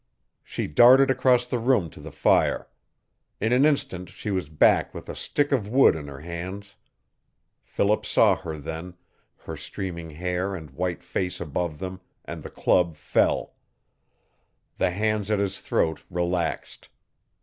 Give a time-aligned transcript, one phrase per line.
[0.43, 2.67] She darted across the room to the fire.
[3.39, 6.75] In an instant she was back with a stick of wood in her hands.
[7.61, 8.95] Philip saw her then
[9.45, 13.53] her streaming hair and white face above them, and the club fell.
[14.79, 16.89] The hands at his throat relaxed.